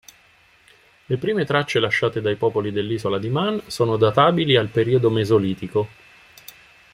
Le 1.05 1.17
prime 1.17 1.45
tracce 1.45 1.77
lasciate 1.79 2.21
dai 2.21 2.33
popoli 2.35 2.71
dell'Isola 2.71 3.19
di 3.19 3.29
Man 3.29 3.61
sono 3.67 3.97
databili 3.97 4.55
al 4.55 4.69
periodo 4.69 5.11
mesolitico. 5.11 5.89